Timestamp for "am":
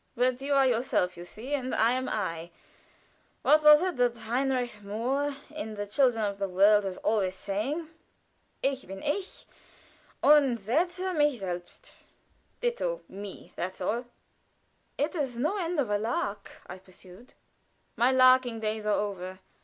1.91-2.09